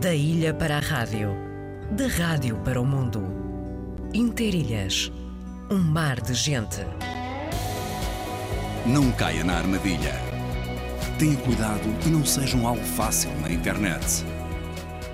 [0.00, 1.36] Da ilha para a rádio,
[1.90, 3.22] da rádio para o mundo.
[4.14, 5.12] Interilhas,
[5.70, 6.80] um mar de gente.
[8.86, 10.14] Não caia na armadilha.
[11.18, 14.24] Tenha cuidado e não seja um alvo fácil na internet.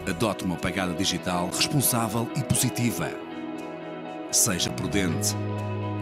[0.08, 3.10] Adote uma pegada digital responsável e positiva.
[4.30, 5.34] Seja prudente.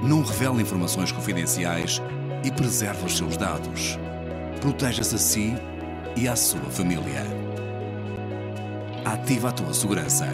[0.02, 2.02] Não revele informações confidenciais
[2.44, 3.98] e preserve os seus dados.
[4.60, 5.54] Proteja-se a si
[6.14, 7.45] e à sua família.
[9.06, 10.26] Ativa a tua segurança.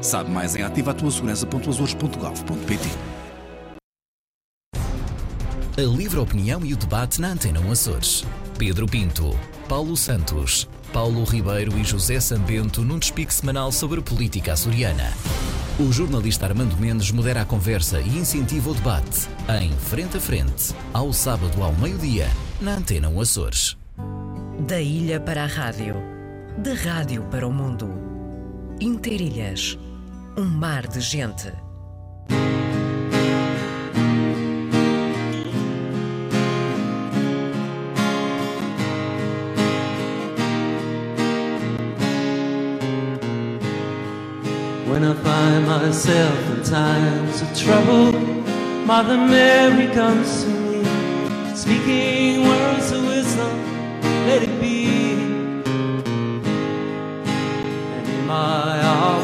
[0.00, 2.88] Sabe mais em ativatuasegurança.azores.gov.pt
[5.76, 8.24] A livre opinião e o debate na Antena 1 Açores.
[8.56, 9.36] Pedro Pinto,
[9.68, 15.12] Paulo Santos, Paulo Ribeiro e José Sambento num despique semanal sobre a política açoriana.
[15.80, 19.28] O jornalista Armando Mendes modera a conversa e incentiva o debate
[19.60, 22.28] em Frente a Frente, ao sábado ao meio-dia,
[22.60, 23.76] na Antena 1 Açores.
[24.68, 25.96] Da ilha para a rádio,
[26.56, 28.09] da rádio para o mundo.
[28.80, 29.78] Interilhas,
[30.38, 31.52] um mar de gente.
[44.86, 48.12] When I find myself in times of trouble,
[48.86, 50.84] Mother Mary comes to me,
[51.54, 53.09] speaking words of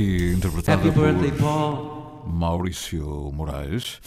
[0.00, 2.00] aqui interpretada Happy birthday, por Paul.
[2.26, 4.00] Maurício Moraes,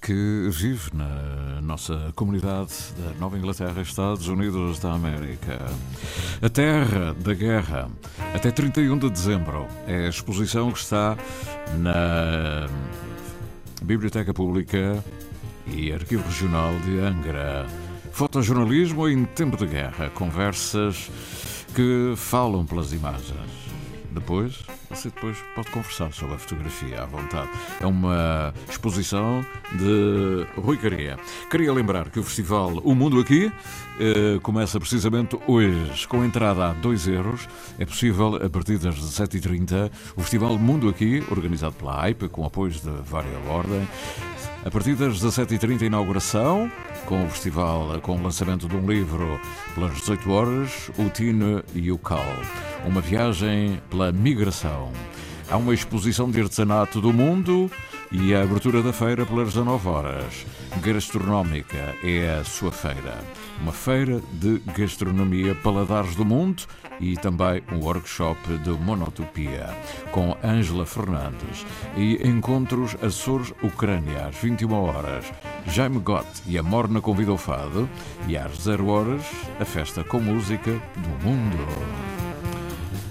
[0.00, 5.58] que vive na nossa comunidade da Nova Inglaterra, Estados Unidos da América.
[6.42, 7.90] A Terra da Guerra,
[8.34, 11.16] até 31 de dezembro, é a exposição que está
[11.78, 12.66] na
[13.82, 15.02] Biblioteca Pública
[15.66, 17.66] e Arquivo Regional de Angra.
[18.12, 21.10] Fotojornalismo em tempo de guerra, conversas
[21.74, 23.70] que falam pelas imagens.
[24.10, 27.48] Depois, você depois pode conversar sobre a fotografia à vontade.
[27.80, 31.16] É uma exposição de Rui Caria.
[31.48, 33.50] Queria lembrar que o festival O Mundo Aqui
[34.00, 37.48] eh, começa precisamente hoje, com entrada a 2 euros.
[37.78, 39.90] É possível a partir das 17h30.
[40.16, 43.86] O festival Mundo Aqui, organizado pela AIPA, com apoios de várias ordem.
[44.64, 46.70] A partir das 17h30, inauguração,
[47.06, 49.40] com o festival, com o lançamento de um livro
[49.74, 52.24] pelas 18 horas, o Tino e o Cal.
[52.86, 54.90] Uma viagem pela migração.
[55.50, 57.70] Há uma exposição de artesanato do mundo
[58.10, 60.46] e a abertura da feira pelas 19 horas.
[60.80, 63.18] Gastronómica é a sua feira.
[63.60, 66.62] Uma feira de gastronomia paladares do mundo
[66.98, 69.68] e também um workshop de monotopia
[70.12, 71.66] com Ângela Fernandes
[71.96, 75.24] e encontros Açores Ucrânia às 21 horas.
[75.66, 77.88] Jaime Gott e a Morna convida o fado
[78.26, 79.22] e às 0 horas
[79.60, 82.29] a festa com música do mundo.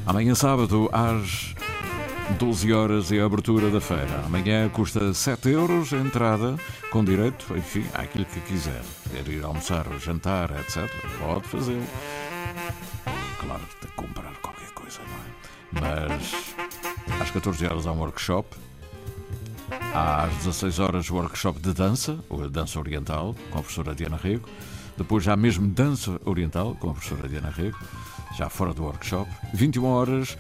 [0.09, 1.53] Amanhã sábado às
[2.39, 4.23] 12 horas é a abertura da feira.
[4.25, 6.57] Amanhã custa 7 euros a entrada,
[6.89, 8.81] com direito, enfim, àquilo que quiser.
[9.11, 10.89] Quer ir almoçar, jantar, etc.
[11.19, 11.85] Pode fazê-lo.
[13.39, 14.99] Claro, tem que comprar qualquer coisa,
[15.71, 16.09] não é?
[16.09, 16.55] Mas
[17.21, 18.57] às 14 horas há um workshop.
[19.93, 24.49] Às 16 horas, workshop de dança, ou dança oriental, com a professora Diana Rego.
[24.99, 27.79] Depois já mesmo dança oriental, com a professora Diana Rego,
[28.37, 29.31] já fora do workshop.
[29.53, 30.37] 21 horas,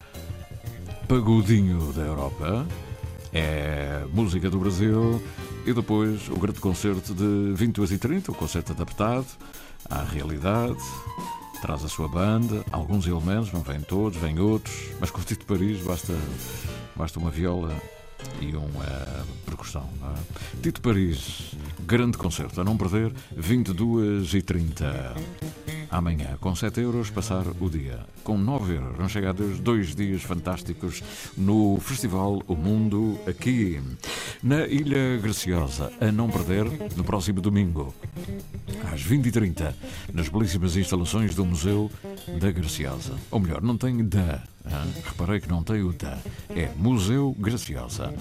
[1.07, 2.67] pagodinho da Europa,
[3.31, 5.23] é música do Brasil
[5.65, 9.27] e depois o grande concerto de 22 e 30, o concerto adaptado
[9.89, 10.77] à realidade,
[11.61, 16.13] traz a sua banda, alguns elementos, não vêm todos, vêm outros, mas Tito Paris basta,
[16.97, 17.73] basta uma viola
[18.41, 19.89] e uma percussão.
[20.03, 20.61] É?
[20.61, 21.51] Tito Paris,
[21.81, 25.15] grande concerto, a não perder, 22 e 30
[25.89, 27.99] amanhã, com 7 euros, passar o dia.
[28.23, 31.01] Com 9 euros, vão chegar dois dias fantásticos
[31.37, 33.81] no Festival O Mundo, aqui
[34.43, 35.91] na Ilha Graciosa.
[35.99, 36.65] A não perder,
[36.95, 37.93] no próximo domingo,
[38.91, 39.73] às 20h30,
[40.13, 41.91] nas belíssimas instalações do Museu
[42.39, 43.13] da Graciosa.
[43.31, 44.43] Ou melhor, não tem da.
[45.05, 46.17] Reparei que não tem o da.
[46.49, 48.13] É Museu Graciosa.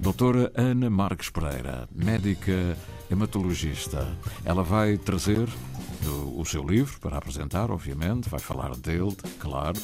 [0.00, 2.76] Doutora Ana Marques Pereira, médica
[3.10, 4.06] hematologista.
[4.44, 5.48] Ela vai trazer
[6.08, 9.78] o seu livro para apresentar, obviamente, vai falar dele, claro.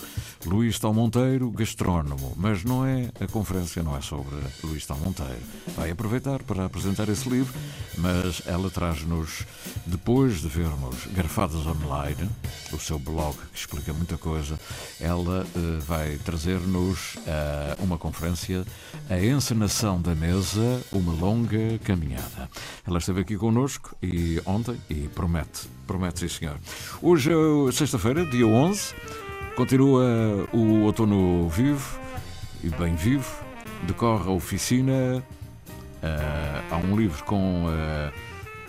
[0.44, 5.40] Luís Tal Monteiro, gastrónomo, mas não é a conferência não é sobre Luís Tal Monteiro.
[5.76, 7.52] Vai aproveitar para apresentar esse livro,
[7.99, 9.44] mas ela traz-nos
[9.87, 12.28] depois de vermos Garfadas Online,
[12.72, 14.58] o seu blog que explica muita coisa,
[15.00, 18.64] ela uh, vai trazer-nos uh, uma conferência,
[19.08, 22.49] a encenação da mesa, uma longa caminhada.
[22.87, 26.57] Ela esteve aqui connosco e ontem e promete Promete, sim, senhor.
[27.03, 28.95] Hoje é sexta-feira, dia 11.
[29.57, 30.07] Continua
[30.53, 31.99] o outono vivo
[32.63, 33.29] e bem vivo.
[33.89, 34.93] Decorre a oficina.
[35.21, 38.13] Uh, há um livro com, uh,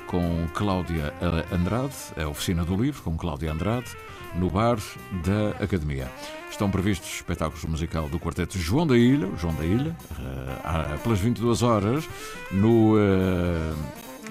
[0.07, 1.13] com Cláudia
[1.51, 3.95] Andrade, a oficina do livro, com Cláudia Andrade,
[4.33, 4.79] no bar
[5.23, 6.11] da Academia.
[6.49, 11.61] Estão previstos espetáculos musical do quarteto João da Ilha, João da Ilha, uh, pelas 22
[11.61, 12.03] horas,
[12.51, 12.95] no,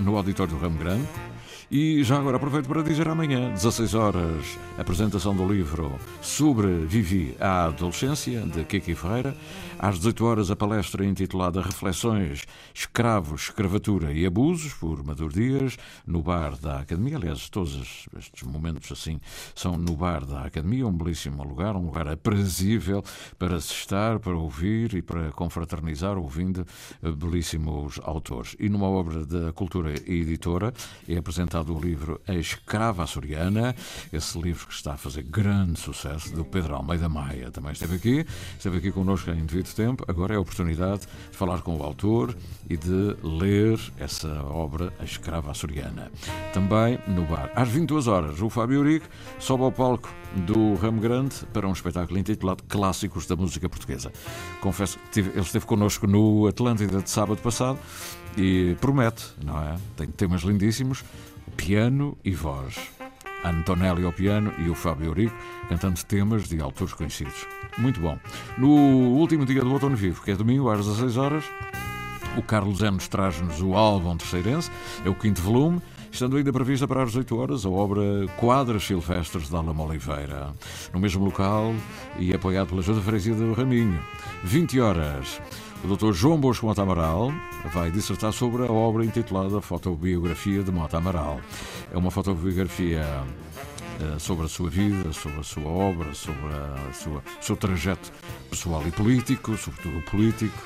[0.00, 1.06] no auditório do Ramo Grande.
[1.72, 7.66] E já agora aproveito para dizer amanhã, 16 horas, apresentação do livro sobre Vivi à
[7.66, 9.36] Adolescência, de Kiki Ferreira.
[9.78, 12.44] Às 18 horas, a palestra intitulada Reflexões,
[12.74, 17.16] Escravos, Escravatura e Abusos, por Maduro Dias, no bar da Academia.
[17.16, 19.20] Aliás, todos estes momentos assim
[19.54, 23.02] são no bar da Academia, um belíssimo lugar, um lugar aprazível
[23.38, 26.66] para se estar, para ouvir e para confraternizar, ouvindo
[27.16, 28.56] belíssimos autores.
[28.58, 30.74] E numa obra da Cultura Editora
[31.08, 31.22] é
[31.60, 33.74] apresentado o livro A Escrava Açoriana,
[34.12, 37.50] esse livro que está a fazer grande sucesso, do Pedro Almeida Maia.
[37.50, 38.26] Também esteve aqui,
[38.56, 42.36] esteve aqui connosco em devido tempo, agora é a oportunidade de falar com o autor
[42.68, 46.10] e de ler essa obra, A Escrava Açoriana.
[46.52, 47.50] Também no bar.
[47.54, 49.06] Às 22 horas, o Fábio Urique
[49.38, 50.10] sobe ao palco
[50.46, 54.12] do Ramo Grande para um espetáculo intitulado Clássicos da Música Portuguesa.
[54.60, 57.78] Confesso que ele esteve connosco no Atlântida de sábado passado
[58.36, 59.76] e promete, não é?
[59.96, 61.04] Tem temas lindíssimos,
[61.50, 62.76] piano e voz.
[63.44, 65.34] Antonelli ao piano e o Fábio Eurico
[65.68, 67.46] cantando temas de autores conhecidos.
[67.78, 68.18] Muito bom.
[68.58, 71.44] No último dia do Outono Vivo, que é domingo, às 16 horas,
[72.36, 74.70] o Carlos Enos traz-nos o álbum terceirense,
[75.04, 75.80] é o quinto volume,
[76.10, 78.02] estando ainda prevista para as 18 horas a obra
[78.36, 80.52] Quadras Silvestres de Alamo Oliveira,
[80.92, 81.74] no mesmo local
[82.18, 84.00] e apoiado pela Junta Freguesia do Raminho.
[84.44, 85.40] 20 horas.
[85.82, 86.12] O Dr.
[86.12, 87.32] João Bosco Mota Amaral
[87.72, 91.40] vai dissertar sobre a obra intitulada Fotobiografia de Mota Amaral.
[91.90, 93.02] É uma fotobiografia
[93.98, 98.12] eh, sobre a sua vida, sobre a sua obra, sobre a sua, o seu trajeto
[98.50, 100.58] pessoal e político, sobretudo político,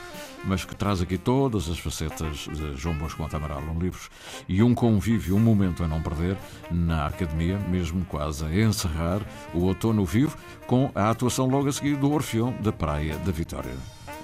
[0.44, 4.10] mas que traz aqui todas as facetas de João Bosco Mota Amaral, um livro
[4.48, 6.36] e um convívio, um momento a não perder
[6.72, 9.20] na Academia, mesmo quase a encerrar
[9.54, 13.74] o outono vivo, com a atuação logo a seguir do Orfeão da Praia da Vitória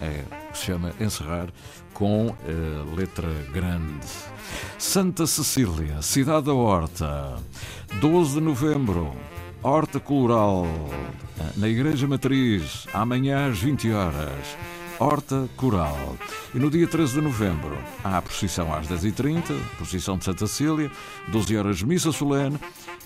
[0.01, 1.49] é, se chama Encerrar
[1.93, 4.07] com uh, letra grande.
[4.79, 7.37] Santa Cecília, Cidade da Horta,
[8.01, 9.15] 12 de novembro,
[9.63, 10.67] Horta Coloral,
[11.57, 14.57] na Igreja Matriz, amanhã às 20 horas.
[14.99, 16.17] Horta Coral.
[16.55, 20.91] E no dia 13 de novembro há a procissão às 10h30, procissão de Santa Cília,
[21.29, 22.59] 12 horas missa solene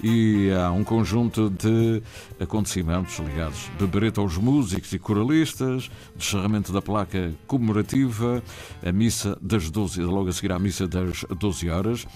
[0.02, 2.02] e há um conjunto de
[2.40, 8.42] acontecimentos ligados bebereta aos músicos e coralistas, descerramento da placa comemorativa,
[8.84, 12.06] a missa das 12, logo a seguir à missa das 12 horas,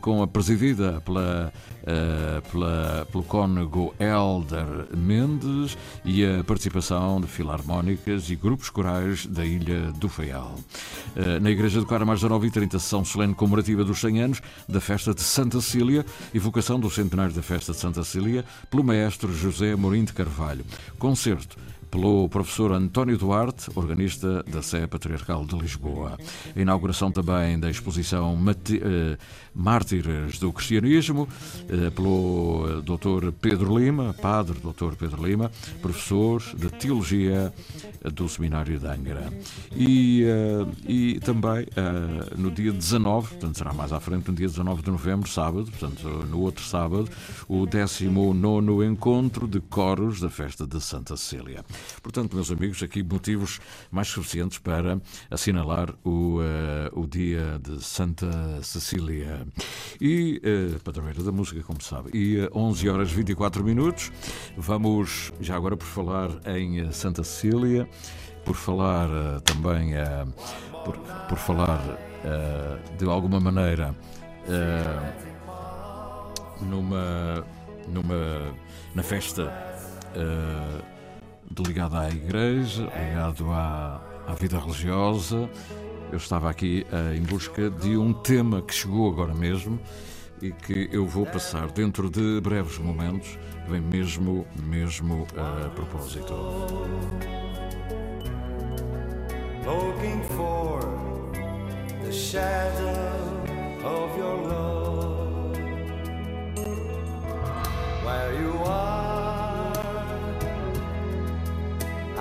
[0.00, 8.30] com a presidida pela, uh, pela, pelo cônego Helder Mendes e a participação de filarmónicas
[8.30, 10.54] e grupos corais da Ilha do Faial.
[11.16, 15.14] Uh, na Igreja do Carmo, às 19h30, sessão solene comemorativa dos 100 anos da festa
[15.14, 20.04] de Santa Cília, evocação do centenário da festa de Santa Cília, pelo maestro José Amorim
[20.04, 20.64] de Carvalho.
[20.98, 21.56] Concerto
[21.94, 26.18] pelo professor António Duarte, organista da Sé Patriarcal de Lisboa.
[26.56, 29.16] A inauguração também da exposição Mati uh,
[29.54, 33.30] Mártires do Cristianismo, uh, pelo Dr.
[33.40, 34.96] Pedro Lima, padre Dr.
[34.98, 37.54] Pedro Lima, professor de Teologia
[38.12, 39.32] do Seminário de Angra.
[39.76, 40.24] E,
[40.86, 41.66] e também
[42.36, 46.08] no dia 19, portanto será mais à frente, no dia 19 de novembro, sábado, portanto
[46.28, 47.08] no outro sábado,
[47.48, 51.64] o 19 encontro de coros da festa de Santa Cecília.
[52.02, 53.60] Portanto, meus amigos, aqui motivos
[53.90, 55.00] mais suficientes para
[55.30, 59.46] assinalar o, uh, o dia de Santa Cecília.
[60.00, 62.10] E, uh, padroeira da música, como sabe.
[62.16, 64.12] E uh, 11 horas 24 minutos.
[64.56, 67.88] Vamos, já agora por falar em Santa Cecília,
[68.44, 69.92] por falar uh, também,
[70.84, 70.98] por,
[71.28, 71.80] por falar
[72.98, 73.94] de alguma maneira
[76.62, 77.44] numa,
[77.88, 78.54] numa,
[78.94, 79.52] na festa
[81.66, 85.48] ligado à igreja, ligado à, à vida religiosa.
[86.10, 89.78] Eu estava aqui uh, em busca de um tema que chegou agora mesmo
[90.40, 96.34] e que eu vou passar dentro de breves momentos, vem mesmo, mesmo a propósito.
[99.64, 100.80] Looking for
[102.04, 103.44] the shadow
[103.82, 105.56] of your love
[108.04, 109.03] where you are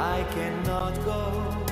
[0.03, 1.63] I cannot go.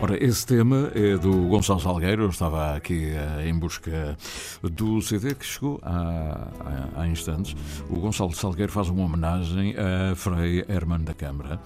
[0.00, 2.22] Ora, esse tema é do Gonçalo Salgueiro.
[2.22, 4.16] Eu estava aqui uh, em busca
[4.62, 7.56] do CD que chegou há, há, há, instantes.
[7.90, 11.60] O Gonçalo Salgueiro faz uma homenagem a Frei Herman da Câmara.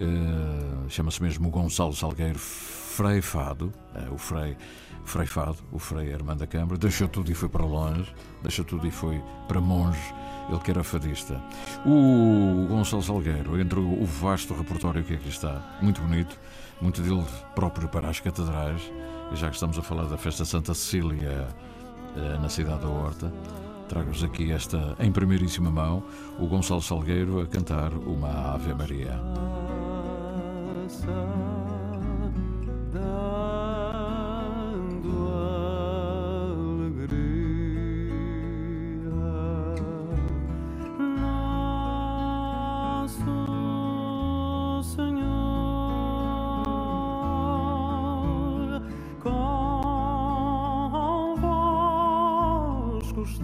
[0.00, 4.56] Uh, Chama-se mesmo Gonçalo Salgueiro Frei Fado, uh, o Frei
[5.06, 6.76] Frei Fado, o Frei Herman da Câmara.
[6.76, 10.14] Deixou tudo e foi para longe, deixou tudo e foi para monge
[10.48, 11.42] ele que era fadista.
[11.84, 16.38] O Gonçalo Salgueiro, entre o vasto repertório que aqui está, muito bonito,
[16.80, 18.80] muito dele próprio para as catedrais,
[19.32, 21.48] e já que estamos a falar da festa Santa Cecília
[22.16, 23.32] eh, na cidade da Horta,
[23.88, 26.04] trago-vos aqui esta, em primeiríssima mão,
[26.38, 29.20] o Gonçalo Salgueiro a cantar uma Ave Maria.
[53.26, 53.40] Nossas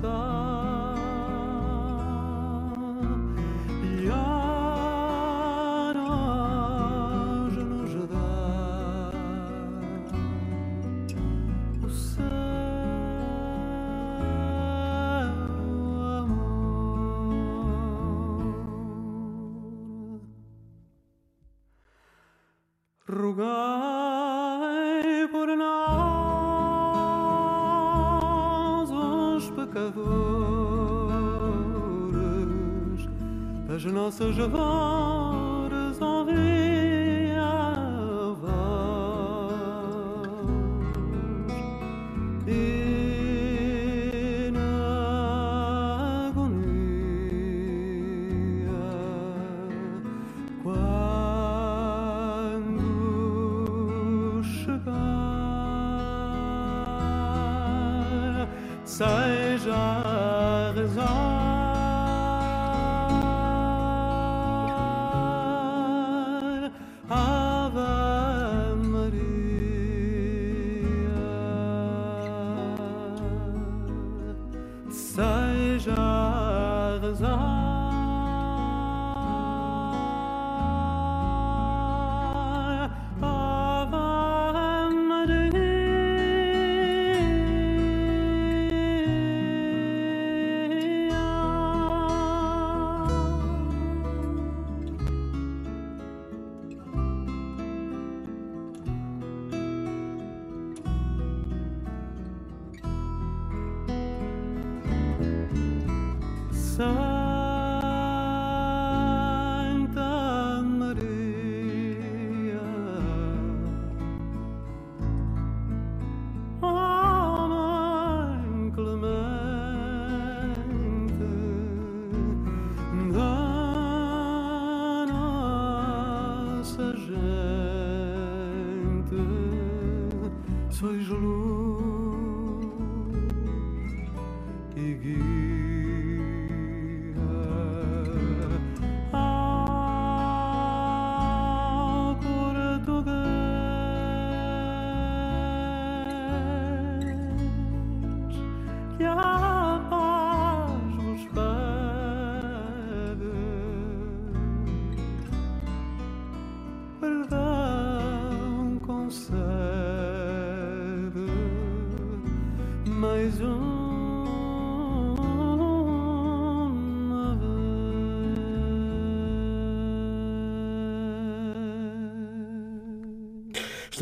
[59.62, 60.11] seja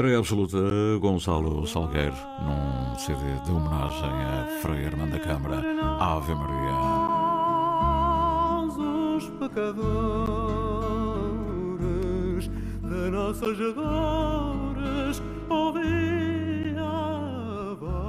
[0.00, 0.57] Estreia absoluta
[0.99, 5.62] Gonçalo Salgueiro num CD de homenagem a Frei Armando da Câmara
[6.00, 6.73] Ave Maria.
[9.19, 9.90] Os pecadores
[12.80, 18.00] de nossas dores, ouvi a voz.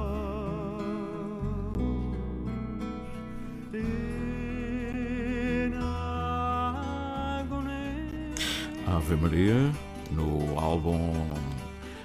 [8.86, 9.70] Ave Maria
[10.10, 11.51] no álbum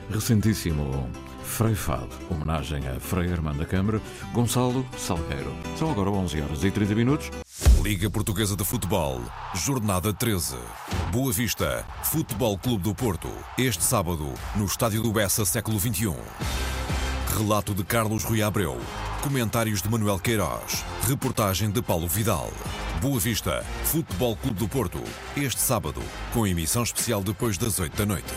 [0.10, 1.10] recentíssimo
[1.44, 4.02] Frei Fado, homenagem a Frei Armando da Câmara
[4.34, 5.52] Gonçalo Salgueiro.
[5.78, 7.32] São agora 11 horas e 30 minutos.
[7.82, 9.22] Liga Portuguesa de Futebol,
[9.56, 10.56] Jornada 13.
[11.12, 13.30] Boa Vista, Futebol Clube do Porto.
[13.58, 16.14] Este sábado, no Estádio do Bessa, século XXI.
[17.38, 18.78] Relato de Carlos Rui Abreu.
[19.24, 20.84] Comentários de Manuel Queiroz.
[21.08, 22.52] Reportagem de Paulo Vidal.
[23.02, 25.02] Boa Vista, Futebol Clube do Porto.
[25.36, 26.02] Este sábado,
[26.34, 28.34] com emissão especial depois das 8 da noite.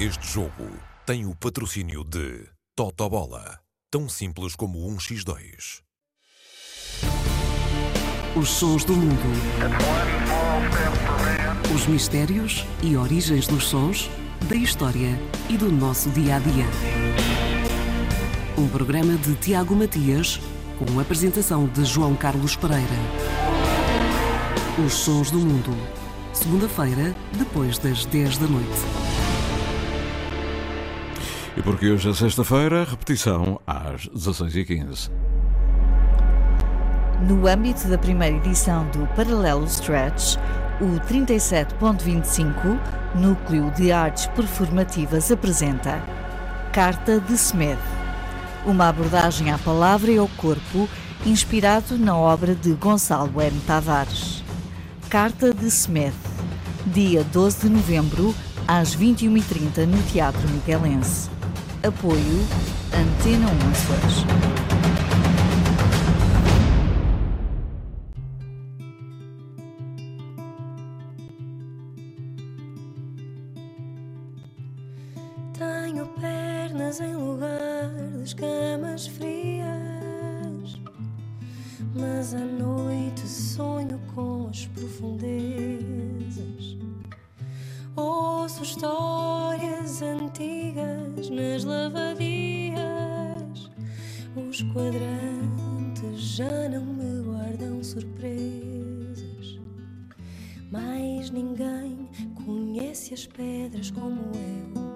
[0.00, 3.58] Este jogo tem o patrocínio de Totobola.
[3.90, 5.80] Tão simples como um X2.
[8.36, 9.22] Os sons do mundo.
[11.74, 14.10] Os mistérios e origens dos sons,
[14.50, 15.18] da história
[15.48, 16.66] e do nosso dia a dia.
[18.58, 20.38] Um programa de Tiago Matias,
[20.78, 22.84] com apresentação de João Carlos Pereira.
[24.84, 25.74] Os sons do mundo.
[26.34, 29.07] Segunda-feira, depois das 10 da noite.
[31.58, 35.10] E porque hoje é sexta-feira, repetição às 16h15.
[37.26, 40.36] No âmbito da primeira edição do Paralelo Stretch,
[40.80, 42.78] o 37.25,
[43.16, 46.00] Núcleo de Artes Performativas, apresenta
[46.72, 47.76] Carta de Smith,
[48.64, 50.88] uma abordagem à palavra e ao corpo
[51.26, 53.60] inspirado na obra de Gonçalo M.
[53.66, 54.44] Tavares.
[55.10, 56.14] Carta de Smith,
[56.86, 58.32] dia 12 de novembro,
[58.64, 61.37] às 21h30 no Teatro Miguelense.
[61.82, 62.46] Apoio
[62.92, 64.67] Antena 1 Açores.
[101.58, 102.08] Ninguém
[102.46, 104.88] conhece as pedras como eu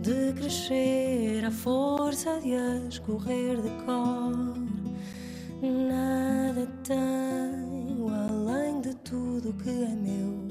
[0.00, 4.54] de crescer à força de as correr de cor.
[5.62, 10.46] Nada tenho além de tudo que é meu,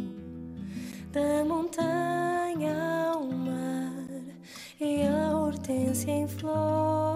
[1.12, 4.08] da montanha ao mar
[4.79, 7.14] e a hortência em flor.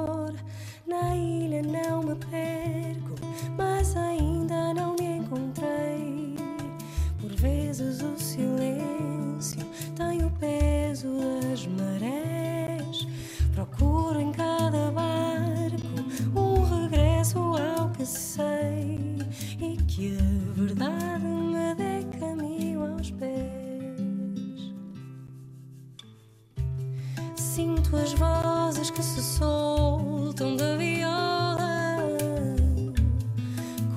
[27.59, 31.97] Sinto as vozes que se soltam da viola,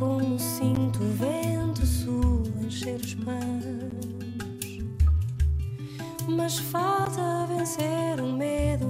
[0.00, 4.80] como sinto o vento sul encher os panos.
[6.26, 8.81] Mas falta vencer o medo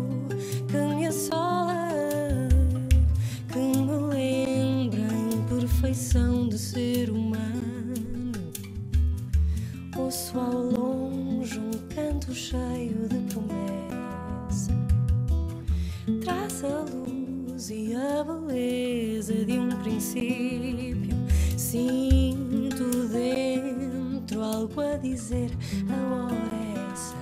[25.22, 25.50] dizer.
[25.88, 27.14] A hora é essa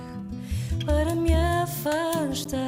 [0.85, 2.59] para me afastar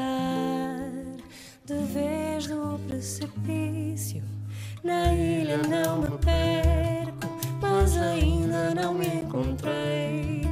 [1.66, 4.22] de vez do precipício.
[4.84, 10.44] Na ilha não me perco, mas ainda não me encontrei.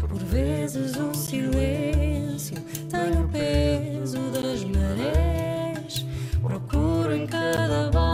[0.00, 2.56] Por vezes o silêncio
[2.88, 6.06] tem o peso das marés.
[6.40, 8.13] Procuro em cada barco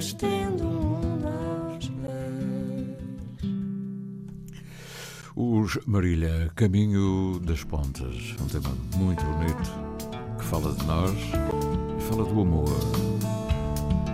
[0.00, 2.86] vida me estende o mundo aos pés.
[5.36, 9.70] Os Marília, Caminho das Pontas, um tema muito bonito
[10.38, 11.16] que fala de nós
[12.08, 12.68] fala do amor.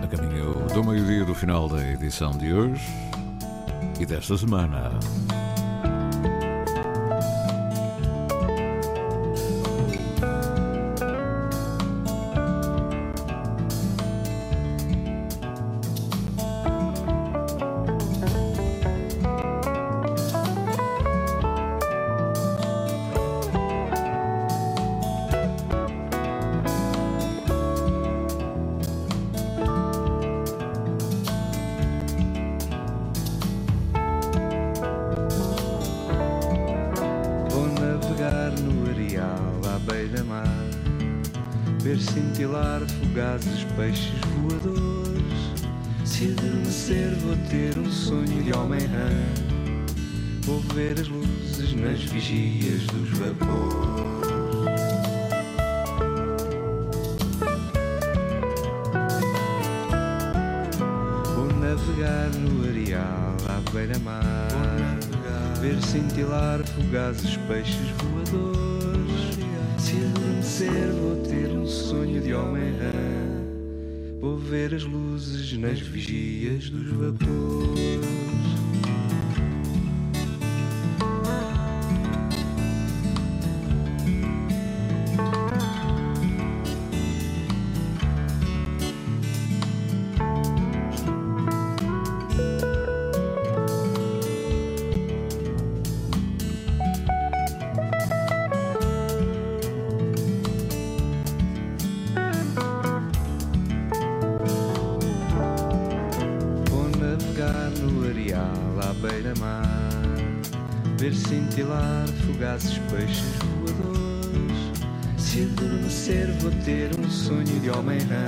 [0.03, 2.81] A caminho do meio-dia do final da edição de hoje
[3.99, 4.91] e desta semana.
[41.97, 45.65] Ver cintilar fugazes peixes voadores.
[46.05, 49.09] Se adormecer, vou ter um sonho de homem-rã.
[50.43, 54.27] Vou ver as luzes nas vigias dos vapores.
[61.59, 64.47] Navegar no areal à beira-mar
[65.59, 69.46] Ver cintilar fugazes peixes voadores
[69.87, 72.91] Se adormecer vou ter um sonho de homem-rã
[74.19, 78.16] Vou ver as luzes nas vigias dos vapores
[112.57, 113.23] fugazes peixes
[113.59, 114.01] voadores.
[115.17, 118.25] Se adormecer vou ter um sonho de homem-rã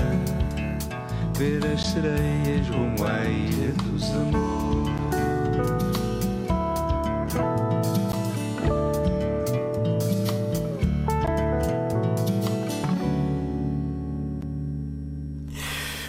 [1.37, 4.89] Ver as sereias rumo à ilha dos amores.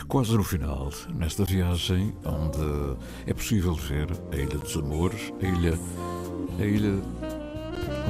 [0.09, 5.79] Quase no final, nesta viagem onde é possível ver a Ilha dos Amores, a ilha,
[6.59, 7.01] a ilha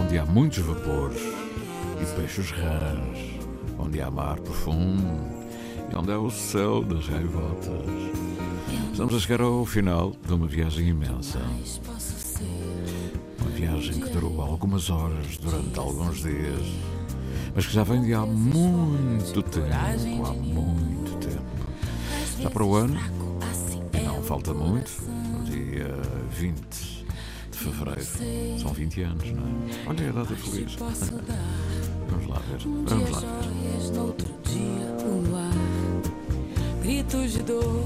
[0.01, 1.21] onde há muitos vapores
[2.01, 3.19] e peixes rãs,
[3.79, 5.41] onde há mar profundo
[5.91, 8.21] e onde há o céu das gaivotas.
[8.93, 11.41] Estamos a chegar ao final de uma viagem imensa.
[13.41, 16.67] Uma viagem que durou algumas horas durante alguns dias,
[17.55, 21.41] mas que já vem de há muito tempo, há muito tempo.
[22.41, 23.01] Já para o ano,
[23.93, 25.95] e não falta muito, no dia
[26.31, 26.90] 20 de
[27.61, 28.61] fevereiro.
[28.61, 29.47] São 20 anos, não é?
[29.87, 30.75] Olha a data feliz.
[32.09, 32.59] Vamos lá ver.
[32.59, 33.51] Vamos lá ver.
[36.83, 37.85] Gritos de dor,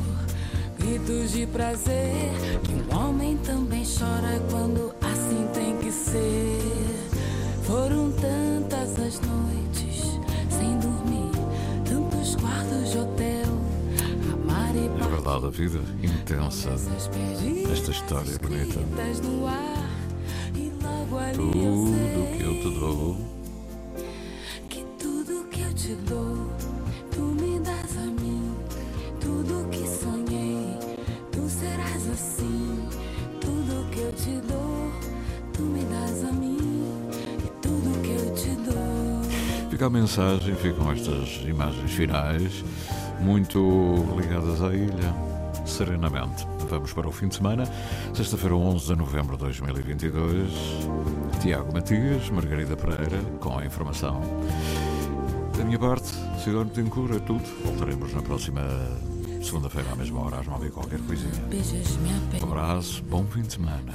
[0.79, 2.33] gritos de prazer.
[2.63, 6.59] Que um homem também chora quando assim tem que ser.
[7.65, 9.63] Foram tantas as noites
[15.25, 16.71] Amar e É verdade, a vida intensa.
[17.73, 18.81] Esta história bonita.
[21.35, 23.17] Tudo que eu te dou.
[24.69, 26.51] que tudo que eu te dou,
[27.11, 28.55] tu me das a mim.
[29.21, 30.79] Tudo que sonhei,
[31.33, 32.89] tu serás assim.
[33.41, 34.93] Tudo que eu te dou,
[35.53, 36.59] tu me das a mim.
[37.45, 39.71] E tudo que eu te dou.
[39.71, 42.65] Fica a mensagem, ficam estas imagens finais,
[43.25, 45.15] muito ligadas à ilha,
[45.65, 46.47] serenamente.
[46.69, 47.65] Vamos para o fim de semana,
[48.13, 50.53] sexta-feira, 11 de novembro de 2022.
[51.41, 54.21] Tiago Matias, Margarida Pereira, com a informação.
[55.57, 57.45] Da minha parte, Cidone Tencourt, é tudo.
[57.65, 58.61] Voltaremos na próxima
[59.43, 61.33] segunda-feira, à mesma hora, às nove e qualquer coisinha.
[62.43, 63.95] Um abraço, bom fim de semana.